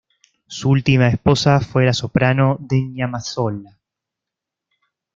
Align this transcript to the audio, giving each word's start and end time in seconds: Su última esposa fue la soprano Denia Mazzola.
Su 0.47 0.71
última 0.71 1.09
esposa 1.09 1.59
fue 1.59 1.85
la 1.85 1.93
soprano 1.93 2.57
Denia 2.59 3.07
Mazzola. 3.07 3.77